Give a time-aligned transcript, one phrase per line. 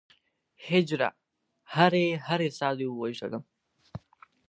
[0.67, 1.09] هجره!
[1.73, 3.43] هره هره ساه دې ووژلم